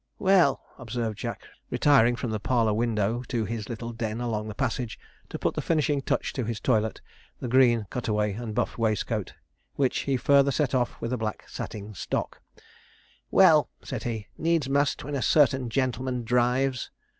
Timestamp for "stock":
11.93-12.41